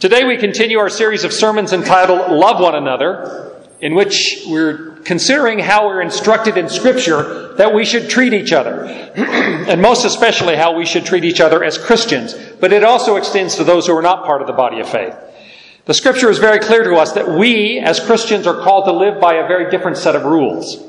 [0.00, 3.52] Today we continue our series of sermons entitled Love One Another,
[3.82, 8.84] in which we're considering how we're instructed in Scripture that we should treat each other,
[8.86, 13.56] and most especially how we should treat each other as Christians, but it also extends
[13.56, 15.14] to those who are not part of the body of faith.
[15.84, 19.20] The Scripture is very clear to us that we, as Christians, are called to live
[19.20, 20.82] by a very different set of rules.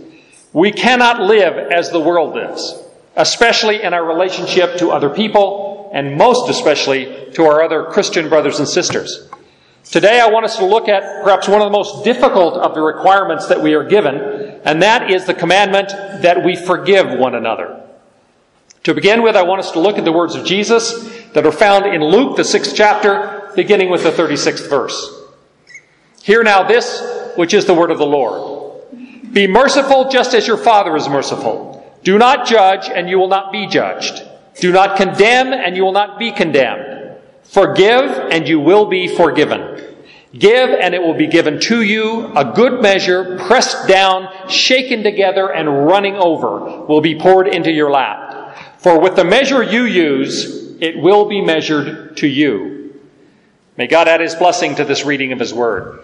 [0.54, 2.82] We cannot live as the world lives,
[3.18, 8.60] especially in our relationship to other people, and most especially to our other Christian brothers
[8.60, 9.30] and sisters.
[9.84, 12.82] Today, I want us to look at perhaps one of the most difficult of the
[12.82, 14.16] requirements that we are given,
[14.64, 15.90] and that is the commandment
[16.22, 17.82] that we forgive one another.
[18.84, 21.52] To begin with, I want us to look at the words of Jesus that are
[21.52, 25.24] found in Luke, the sixth chapter, beginning with the 36th verse.
[26.24, 28.84] Hear now this, which is the word of the Lord.
[29.34, 32.00] Be merciful just as your Father is merciful.
[32.04, 34.24] Do not judge, and you will not be judged.
[34.60, 37.18] Do not condemn, and you will not be condemned.
[37.44, 39.96] Forgive, and you will be forgiven.
[40.34, 42.32] Give, and it will be given to you.
[42.36, 47.92] A good measure, pressed down, shaken together, and running over, will be poured into your
[47.92, 48.58] lap.
[48.80, 53.00] For with the measure you use, it will be measured to you.
[53.78, 56.00] May God add his blessing to this reading of his word.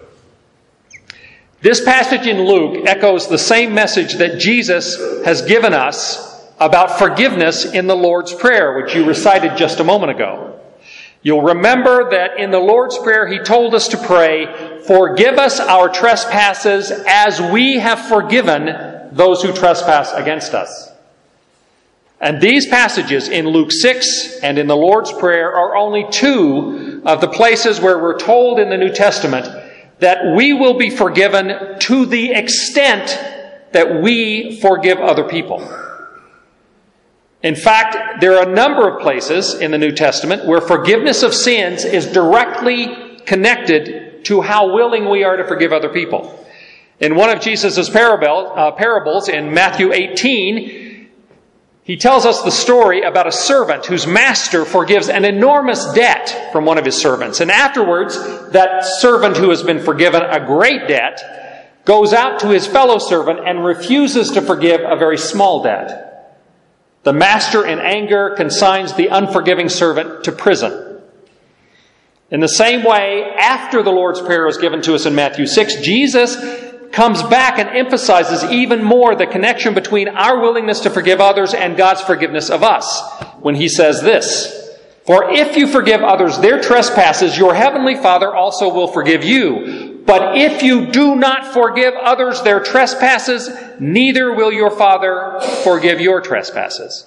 [1.60, 6.27] This passage in Luke echoes the same message that Jesus has given us
[6.60, 10.60] about forgiveness in the Lord's Prayer, which you recited just a moment ago.
[11.22, 15.88] You'll remember that in the Lord's Prayer, He told us to pray, Forgive us our
[15.88, 20.90] trespasses as we have forgiven those who trespass against us.
[22.20, 27.20] And these passages in Luke 6 and in the Lord's Prayer are only two of
[27.20, 29.46] the places where we're told in the New Testament
[30.00, 33.18] that we will be forgiven to the extent
[33.72, 35.58] that we forgive other people.
[37.42, 41.32] In fact, there are a number of places in the New Testament where forgiveness of
[41.32, 46.44] sins is directly connected to how willing we are to forgive other people.
[46.98, 51.08] In one of Jesus' uh, parables in Matthew 18,
[51.84, 56.64] he tells us the story about a servant whose master forgives an enormous debt from
[56.64, 57.40] one of his servants.
[57.40, 58.16] And afterwards,
[58.50, 63.40] that servant who has been forgiven a great debt goes out to his fellow servant
[63.46, 66.07] and refuses to forgive a very small debt.
[67.04, 71.00] The master, in anger, consigns the unforgiving servant to prison.
[72.30, 75.80] In the same way, after the Lord's Prayer is given to us in Matthew 6,
[75.80, 76.36] Jesus
[76.92, 81.76] comes back and emphasizes even more the connection between our willingness to forgive others and
[81.76, 83.02] God's forgiveness of us
[83.40, 84.76] when he says this
[85.06, 89.97] For if you forgive others their trespasses, your heavenly Father also will forgive you.
[90.08, 96.22] But if you do not forgive others their trespasses, neither will your Father forgive your
[96.22, 97.06] trespasses.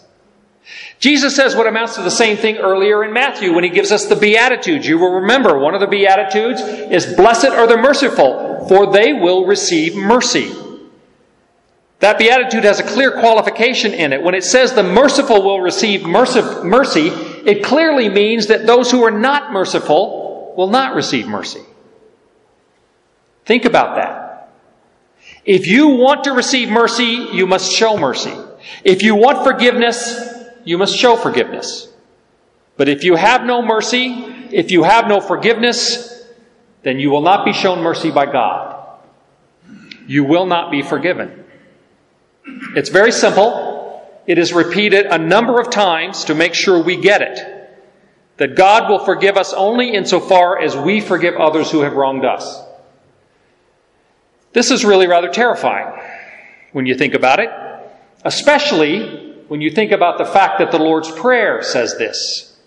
[1.00, 4.06] Jesus says what amounts to the same thing earlier in Matthew when he gives us
[4.06, 4.88] the Beatitudes.
[4.88, 9.48] You will remember one of the Beatitudes is Blessed are the merciful, for they will
[9.48, 10.54] receive mercy.
[12.02, 14.22] That Beatitude has a clear qualification in it.
[14.22, 17.10] When it says the merciful will receive mercy,
[17.48, 21.62] it clearly means that those who are not merciful will not receive mercy.
[23.46, 24.50] Think about that.
[25.46, 28.34] If you want to receive mercy, you must show mercy.
[28.84, 30.20] If you want forgiveness,
[30.64, 31.92] you must show forgiveness.
[32.78, 34.08] But if you have no mercy,
[34.52, 36.26] if you have no forgiveness,
[36.84, 39.00] then you will not be shown mercy by God.
[40.08, 41.44] You will not be forgiven.
[42.76, 44.10] It's very simple.
[44.28, 47.70] It is repeated a number of times to make sure we get it.
[48.38, 52.64] That God will forgive us only insofar as we forgive others who have wronged us.
[54.54, 55.88] This is really rather terrifying
[56.72, 57.50] when you think about it,
[58.24, 62.58] especially when you think about the fact that the Lord's Prayer says this.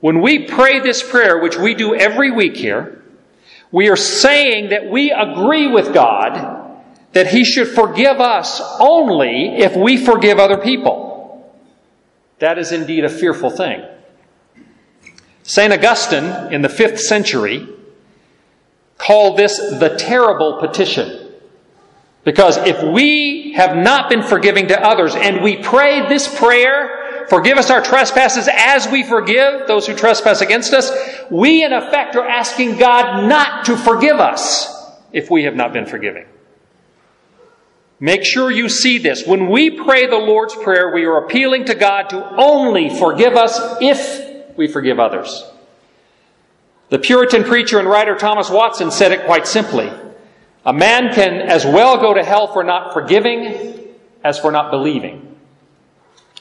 [0.00, 3.02] When we pray this prayer, which we do every week here,
[3.72, 6.82] we are saying that we agree with God
[7.12, 11.58] that He should forgive us only if we forgive other people.
[12.38, 13.84] That is indeed a fearful thing.
[15.42, 15.72] St.
[15.72, 17.68] Augustine in the fifth century
[18.98, 21.32] call this the terrible petition.
[22.24, 27.58] Because if we have not been forgiving to others and we pray this prayer, forgive
[27.58, 30.90] us our trespasses as we forgive those who trespass against us,
[31.30, 34.74] we in effect are asking God not to forgive us
[35.12, 36.26] if we have not been forgiving.
[38.00, 39.26] Make sure you see this.
[39.26, 43.58] When we pray the Lord's Prayer, we are appealing to God to only forgive us
[43.80, 45.44] if we forgive others.
[46.94, 49.90] The Puritan preacher and writer Thomas Watson said it quite simply.
[50.64, 55.36] A man can as well go to hell for not forgiving as for not believing.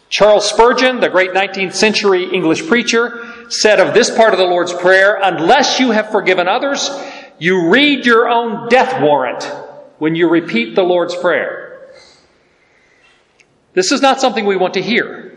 [0.09, 4.71] Charles Spurgeon, the great 19th century English preacher, said of this part of the Lord's
[4.71, 6.87] Prayer, unless you have forgiven others,
[7.39, 9.45] you read your own death warrant
[9.97, 11.89] when you repeat the Lord's Prayer.
[13.73, 15.35] This is not something we want to hear.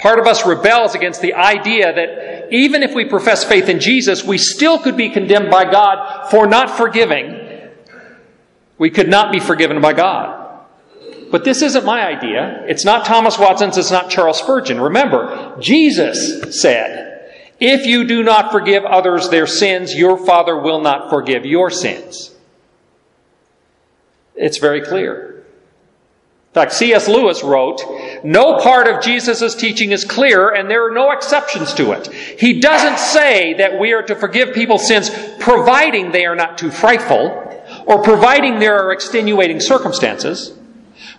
[0.00, 4.24] Part of us rebels against the idea that even if we profess faith in Jesus,
[4.24, 7.70] we still could be condemned by God for not forgiving.
[8.78, 10.44] We could not be forgiven by God.
[11.30, 12.64] But this isn't my idea.
[12.68, 14.80] It's not Thomas Watson's, it's not Charles Spurgeon.
[14.80, 21.10] Remember, Jesus said, If you do not forgive others their sins, your Father will not
[21.10, 22.34] forgive your sins.
[24.36, 25.33] It's very clear.
[26.54, 27.08] In fact, C.S.
[27.08, 27.82] Lewis wrote,
[28.22, 32.06] No part of Jesus' teaching is clear, and there are no exceptions to it.
[32.12, 35.10] He doesn't say that we are to forgive people's sins
[35.40, 37.40] providing they are not too frightful,
[37.86, 40.56] or providing there are extenuating circumstances.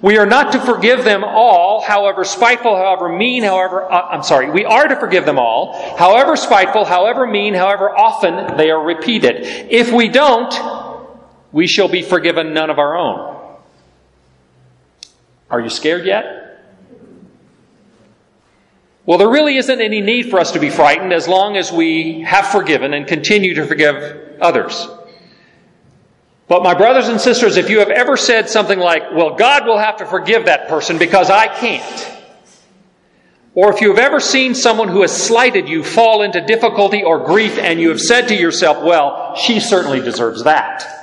[0.02, 4.50] We are not to forgive them all, however spiteful, however mean, however, uh, I'm sorry,
[4.50, 9.42] we are to forgive them all, however spiteful, however mean, however often they are repeated.
[9.70, 10.54] If we don't,
[11.52, 13.35] we shall be forgiven none of our own.
[15.50, 16.46] Are you scared yet?
[19.06, 22.22] Well, there really isn't any need for us to be frightened as long as we
[22.22, 24.88] have forgiven and continue to forgive others.
[26.48, 29.78] But my brothers and sisters, if you have ever said something like, well, God will
[29.78, 32.12] have to forgive that person because I can't,
[33.54, 37.26] or if you have ever seen someone who has slighted you fall into difficulty or
[37.26, 40.95] grief and you have said to yourself, well, she certainly deserves that.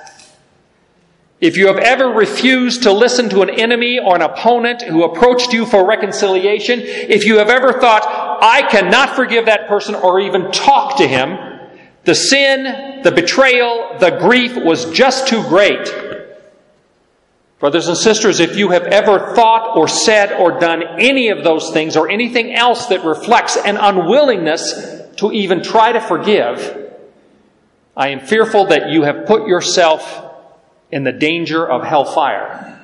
[1.43, 5.53] If you have ever refused to listen to an enemy or an opponent who approached
[5.53, 8.07] you for reconciliation, if you have ever thought,
[8.41, 11.37] I cannot forgive that person or even talk to him,
[12.05, 15.93] the sin, the betrayal, the grief was just too great.
[17.59, 21.73] Brothers and sisters, if you have ever thought or said or done any of those
[21.73, 26.93] things or anything else that reflects an unwillingness to even try to forgive,
[27.97, 30.29] I am fearful that you have put yourself
[30.93, 32.79] in the danger of hellfire.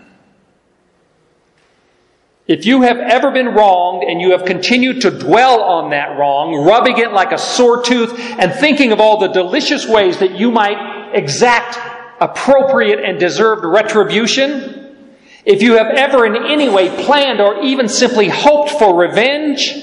[2.49, 6.65] If you have ever been wronged and you have continued to dwell on that wrong,
[6.65, 10.51] rubbing it like a sore tooth and thinking of all the delicious ways that you
[10.51, 11.79] might exact
[12.21, 14.97] appropriate and deserved retribution,
[15.45, 19.75] if you have ever in any way planned or even simply hoped for revenge,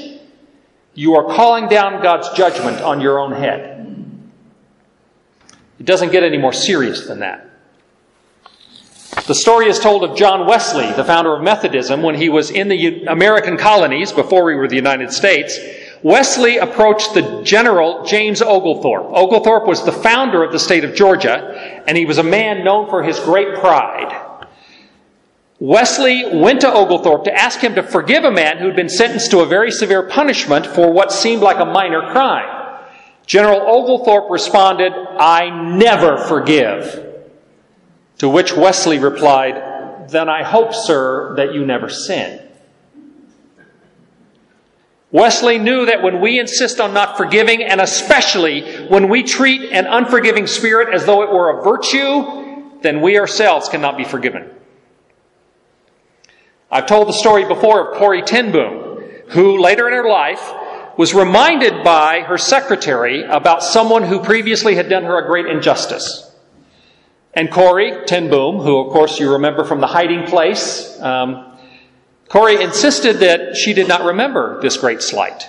[0.95, 3.73] you are calling down God's judgment on your own head.
[5.79, 7.54] It doesn't get any more serious than that.
[9.27, 12.67] The story is told of John Wesley, the founder of Methodism, when he was in
[12.67, 15.57] the American colonies before we were the United States.
[16.03, 19.07] Wesley approached the General James Oglethorpe.
[19.11, 22.87] Oglethorpe was the founder of the state of Georgia, and he was a man known
[22.87, 24.45] for his great pride.
[25.59, 29.39] Wesley went to Oglethorpe to ask him to forgive a man who'd been sentenced to
[29.39, 32.77] a very severe punishment for what seemed like a minor crime.
[33.25, 37.04] General Oglethorpe responded, I never forgive.
[38.19, 42.41] To which Wesley replied, Then I hope, sir, that you never sin.
[45.11, 49.85] Wesley knew that when we insist on not forgiving, and especially when we treat an
[49.85, 54.49] unforgiving spirit as though it were a virtue, then we ourselves cannot be forgiven.
[56.69, 60.53] I've told the story before of Corrie ten Boom, who later in her life
[60.97, 66.24] was reminded by her secretary about someone who previously had done her a great injustice.
[67.35, 71.57] And Corrie ten Boom, who of course you remember from the hiding place, um,
[72.29, 75.47] Corrie insisted that she did not remember this great slight.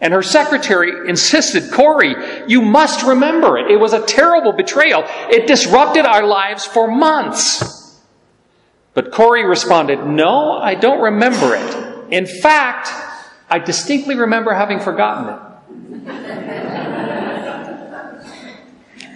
[0.00, 2.14] And her secretary insisted, Corrie,
[2.46, 3.70] you must remember it.
[3.70, 5.02] It was a terrible betrayal.
[5.28, 8.00] It disrupted our lives for months.
[8.94, 12.12] But Corrie responded, No, I don't remember it.
[12.12, 12.90] In fact,
[13.50, 15.40] I distinctly remember having forgotten it.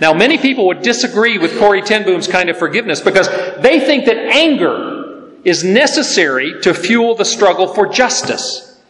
[0.02, 3.28] Now, many people would disagree with Corrie ten Boom's kind of forgiveness because
[3.62, 8.80] they think that anger is necessary to fuel the struggle for justice,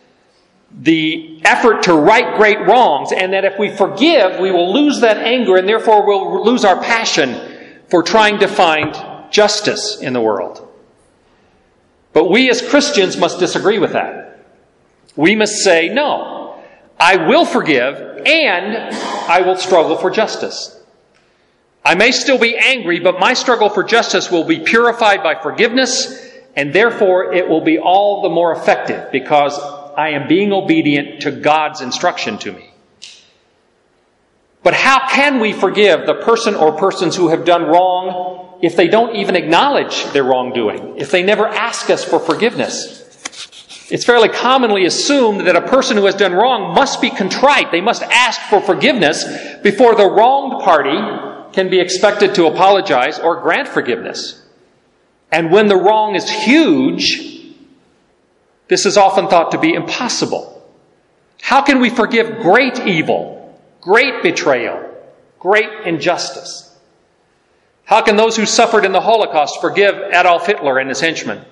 [0.70, 5.18] the effort to right great wrongs, and that if we forgive, we will lose that
[5.18, 8.96] anger and therefore we'll lose our passion for trying to find
[9.30, 10.66] justice in the world.
[12.14, 14.46] But we as Christians must disagree with that.
[15.14, 16.58] We must say, no,
[16.98, 18.94] I will forgive and
[19.28, 20.78] I will struggle for justice.
[21.84, 26.30] I may still be angry, but my struggle for justice will be purified by forgiveness,
[26.54, 31.32] and therefore it will be all the more effective because I am being obedient to
[31.32, 32.70] God's instruction to me.
[34.62, 38.86] But how can we forgive the person or persons who have done wrong if they
[38.86, 43.00] don't even acknowledge their wrongdoing, if they never ask us for forgiveness?
[43.90, 47.72] It's fairly commonly assumed that a person who has done wrong must be contrite.
[47.72, 49.24] They must ask for forgiveness
[49.62, 50.96] before the wronged party
[51.52, 54.42] can be expected to apologize or grant forgiveness.
[55.30, 57.32] And when the wrong is huge,
[58.68, 60.48] this is often thought to be impossible.
[61.40, 64.88] How can we forgive great evil, great betrayal,
[65.38, 66.74] great injustice?
[67.84, 71.44] How can those who suffered in the Holocaust forgive Adolf Hitler and his henchmen?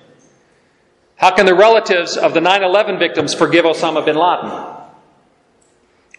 [1.15, 4.77] How can the relatives of the 9 11 victims forgive Osama bin Laden?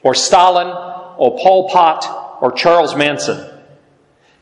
[0.04, 0.68] Or Stalin,
[1.16, 3.51] or Pol Pot, or Charles Manson?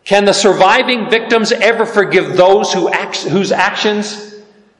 [0.04, 4.34] Can the surviving victims ever forgive those who act, whose actions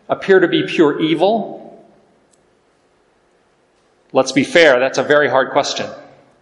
[0.09, 1.85] appear to be pure evil?
[4.13, 5.89] Let's be fair, that's a very hard question.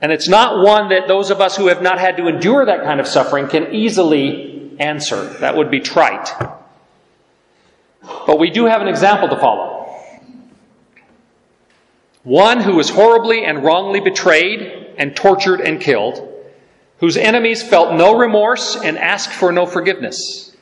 [0.01, 2.85] And it's not one that those of us who have not had to endure that
[2.85, 5.25] kind of suffering can easily answer.
[5.41, 6.31] That would be trite.
[8.27, 9.79] But we do have an example to follow.
[12.23, 16.28] One who was horribly and wrongly betrayed and tortured and killed,
[17.01, 20.55] whose enemies felt no remorse and asked for no forgiveness.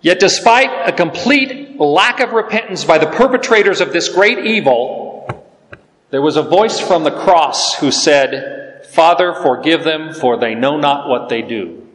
[0.00, 5.46] Yet, despite a complete lack of repentance by the perpetrators of this great evil,
[6.10, 10.76] there was a voice from the cross who said, Father, forgive them, for they know
[10.76, 11.86] not what they do.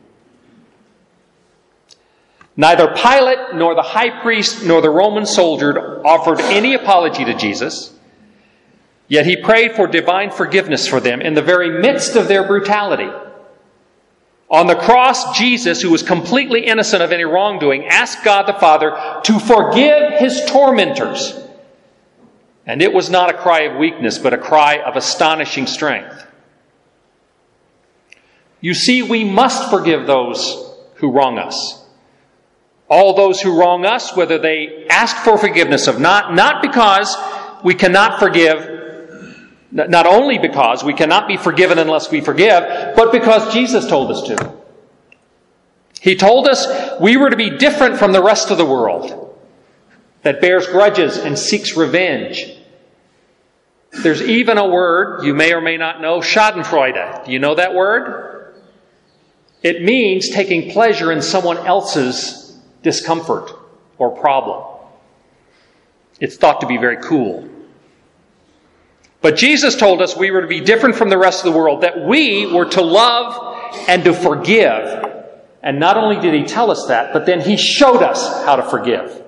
[2.57, 7.97] Neither Pilate, nor the high priest, nor the Roman soldier offered any apology to Jesus,
[9.11, 13.11] yet he prayed for divine forgiveness for them in the very midst of their brutality.
[14.49, 18.97] On the cross, Jesus, who was completely innocent of any wrongdoing, asked God the Father
[19.23, 21.41] to forgive his tormentors
[22.65, 26.25] and it was not a cry of weakness, but a cry of astonishing strength.
[28.59, 31.83] You see, we must forgive those who wrong us.
[32.87, 37.15] All those who wrong us, whether they ask for forgiveness or not, not because
[37.63, 38.80] we cannot forgive,
[39.71, 44.23] not only because we cannot be forgiven unless we forgive, but because Jesus told us
[44.23, 44.53] to.
[46.01, 46.67] He told us
[46.99, 49.37] we were to be different from the rest of the world
[50.23, 52.57] that bears grudges and seeks revenge
[53.91, 57.25] there's even a word you may or may not know, Schadenfreude.
[57.25, 58.55] Do you know that word?
[59.61, 63.51] It means taking pleasure in someone else's discomfort
[63.97, 64.65] or problem.
[66.19, 67.47] It's thought to be very cool.
[69.21, 71.81] But Jesus told us we were to be different from the rest of the world,
[71.81, 75.05] that we were to love and to forgive.
[75.61, 78.63] And not only did he tell us that, but then he showed us how to
[78.63, 79.21] forgive.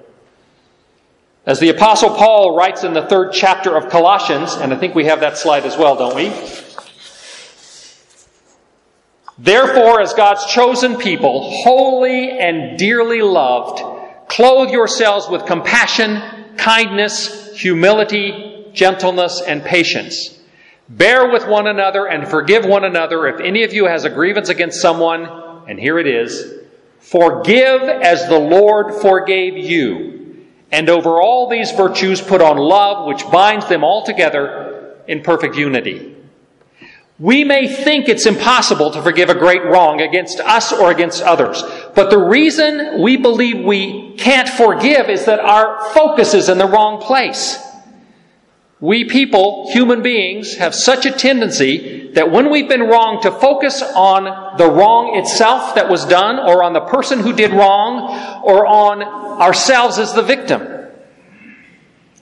[1.45, 5.05] As the Apostle Paul writes in the third chapter of Colossians, and I think we
[5.05, 6.29] have that slide as well, don't we?
[9.37, 13.81] Therefore, as God's chosen people, holy and dearly loved,
[14.29, 16.21] clothe yourselves with compassion,
[16.55, 20.39] kindness, humility, gentleness, and patience.
[20.89, 24.49] Bear with one another and forgive one another if any of you has a grievance
[24.49, 25.25] against someone,
[25.67, 26.63] and here it is
[26.99, 30.47] Forgive as the Lord forgave you.
[30.71, 35.55] And over all these virtues, put on love, which binds them all together in perfect
[35.57, 36.15] unity.
[37.19, 41.61] We may think it's impossible to forgive a great wrong against us or against others.
[41.93, 46.65] But the reason we believe we can't forgive is that our focus is in the
[46.65, 47.59] wrong place.
[48.83, 53.81] We people, human beings, have such a tendency that when we've been wrong to focus
[53.81, 58.67] on the wrong itself that was done, or on the person who did wrong, or
[58.67, 60.67] on ourselves as the victim.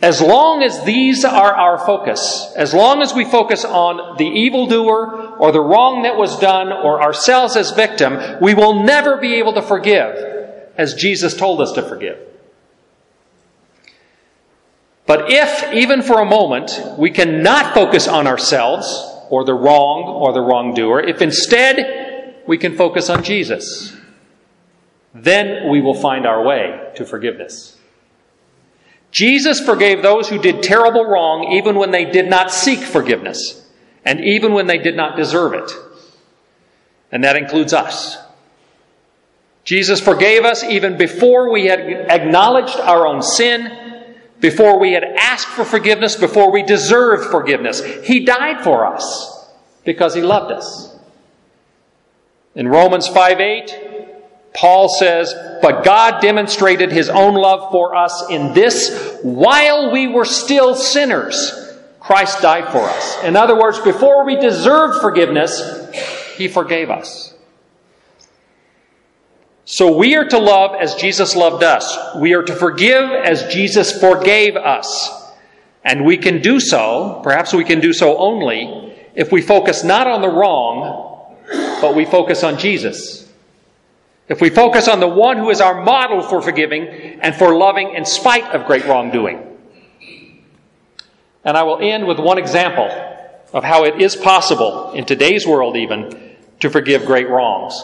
[0.03, 5.37] As long as these are our focus, as long as we focus on the evildoer,
[5.37, 9.53] or the wrong that was done, or ourselves as victim, we will never be able
[9.53, 10.15] to forgive
[10.77, 12.19] as Jesus told us to forgive.
[15.05, 18.85] But if, even for a moment, we cannot focus on ourselves
[19.29, 23.95] or the wrong or the wrongdoer, if instead we can focus on Jesus,
[25.13, 27.77] then we will find our way to forgiveness.
[29.11, 33.69] Jesus forgave those who did terrible wrong even when they did not seek forgiveness
[34.05, 35.71] and even when they did not deserve it.
[37.11, 38.17] And that includes us.
[39.63, 43.80] Jesus forgave us even before we had acknowledged our own sin
[44.41, 47.81] before we had asked for forgiveness, before we deserved forgiveness.
[48.03, 49.47] He died for us
[49.85, 50.93] because he loved us.
[52.55, 53.91] In Romans 5 8,
[54.53, 60.25] Paul says, But God demonstrated his own love for us in this while we were
[60.25, 61.57] still sinners.
[61.99, 63.23] Christ died for us.
[63.23, 65.61] In other words, before we deserved forgiveness,
[66.35, 67.33] he forgave us.
[69.65, 71.97] So we are to love as Jesus loved us.
[72.15, 75.09] We are to forgive as Jesus forgave us.
[75.83, 80.07] And we can do so, perhaps we can do so only, if we focus not
[80.07, 81.35] on the wrong,
[81.81, 83.29] but we focus on Jesus.
[84.27, 86.87] If we focus on the one who is our model for forgiving
[87.21, 89.47] and for loving in spite of great wrongdoing.
[91.43, 92.89] And I will end with one example
[93.51, 97.83] of how it is possible, in today's world even, to forgive great wrongs.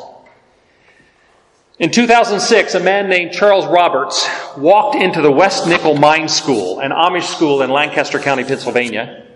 [1.79, 6.89] In 2006, a man named Charles Roberts walked into the West Nickel Mine School, an
[6.89, 9.27] Amish school in Lancaster County, Pennsylvania,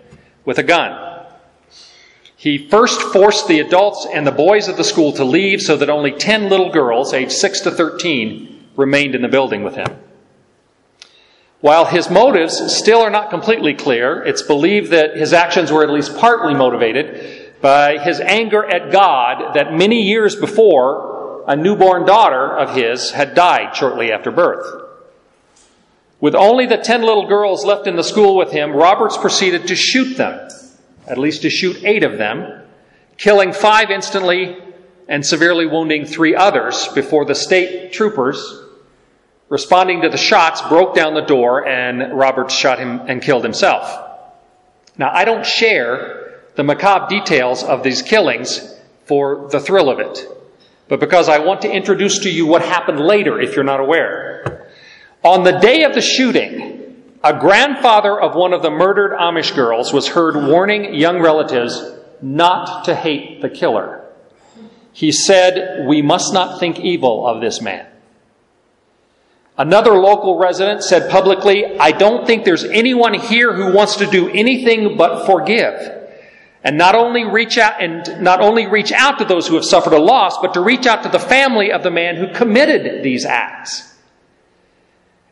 [0.44, 1.24] with a gun.
[2.34, 5.88] He first forced the adults and the boys of the school to leave so that
[5.88, 9.96] only 10 little girls, aged 6 to 13, remained in the building with him.
[11.60, 15.90] While his motives still are not completely clear, it's believed that his actions were at
[15.90, 21.11] least partly motivated by his anger at God that many years before
[21.46, 24.82] a newborn daughter of his had died shortly after birth.
[26.20, 29.74] With only the ten little girls left in the school with him, Roberts proceeded to
[29.74, 30.48] shoot them,
[31.06, 32.62] at least to shoot eight of them,
[33.16, 34.56] killing five instantly
[35.08, 38.62] and severely wounding three others before the state troopers,
[39.48, 44.10] responding to the shots, broke down the door and Roberts shot him and killed himself.
[44.96, 48.74] Now, I don't share the macabre details of these killings
[49.06, 50.28] for the thrill of it
[50.92, 54.68] but because I want to introduce to you what happened later if you're not aware.
[55.24, 59.90] On the day of the shooting, a grandfather of one of the murdered Amish girls
[59.90, 61.82] was heard warning young relatives
[62.20, 64.04] not to hate the killer.
[64.92, 67.86] He said, We must not think evil of this man.
[69.56, 74.28] Another local resident said publicly, I don't think there's anyone here who wants to do
[74.28, 76.01] anything but forgive
[76.64, 79.92] and not only reach out and not only reach out to those who have suffered
[79.92, 83.24] a loss, but to reach out to the family of the man who committed these
[83.24, 83.94] acts.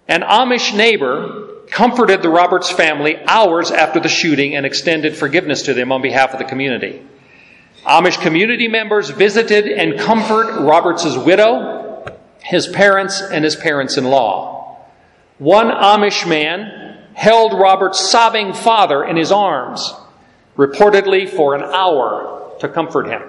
[0.08, 5.74] An Amish neighbor comforted the Roberts family hours after the shooting and extended forgiveness to
[5.74, 7.06] them on behalf of the community.
[7.86, 14.84] Amish community members visited and comforted Roberts' widow, his parents, and his parents in law.
[15.38, 19.94] One Amish man held Roberts' sobbing father in his arms
[20.60, 23.22] reportedly for an hour to comfort him.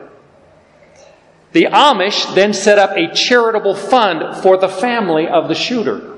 [1.53, 6.17] The Amish then set up a charitable fund for the family of the shooter.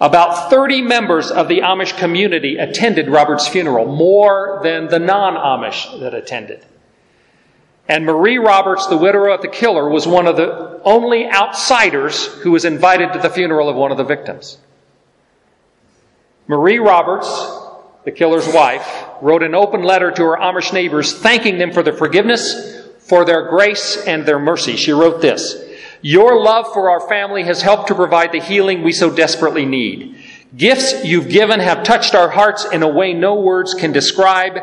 [0.00, 6.00] About 30 members of the Amish community attended Robert's funeral, more than the non Amish
[6.00, 6.64] that attended.
[7.88, 12.52] And Marie Roberts, the widow of the killer, was one of the only outsiders who
[12.52, 14.56] was invited to the funeral of one of the victims.
[16.48, 17.28] Marie Roberts
[18.04, 21.92] the killer's wife, wrote an open letter to her Amish neighbors thanking them for their
[21.92, 24.76] forgiveness, for their grace, and their mercy.
[24.76, 25.62] She wrote this
[26.00, 30.16] Your love for our family has helped to provide the healing we so desperately need.
[30.56, 34.58] Gifts you've given have touched our hearts in a way no words can describe.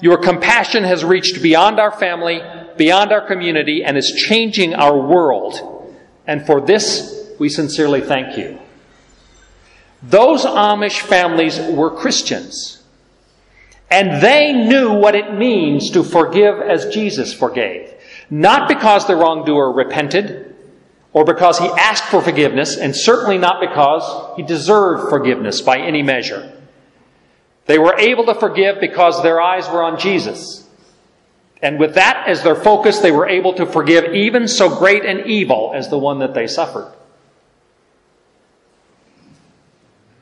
[0.00, 2.42] Your compassion has reached beyond our family,
[2.76, 5.94] beyond our community, and is changing our world.
[6.26, 8.58] And for this, we sincerely thank you.
[10.02, 12.79] Those Amish families were Christians.
[13.90, 17.92] And they knew what it means to forgive as Jesus forgave.
[18.30, 20.54] Not because the wrongdoer repented,
[21.12, 26.02] or because he asked for forgiveness, and certainly not because he deserved forgiveness by any
[26.02, 26.52] measure.
[27.66, 30.68] They were able to forgive because their eyes were on Jesus.
[31.62, 35.26] And with that as their focus, they were able to forgive even so great an
[35.26, 36.92] evil as the one that they suffered.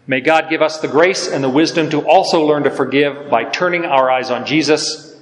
[0.08, 3.44] May God give us the grace and the wisdom to also learn to forgive by
[3.44, 5.14] turning our eyes on Jesus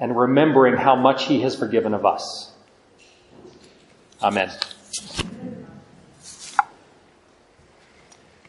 [0.00, 2.50] and remembering how much He has forgiven of us.
[4.20, 4.50] Amen.